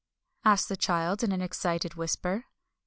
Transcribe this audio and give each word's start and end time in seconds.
asked 0.43 0.67
the 0.67 0.75
child 0.75 1.23
in 1.23 1.31
an 1.31 1.43
excited 1.43 1.93
whisper. 1.93 2.45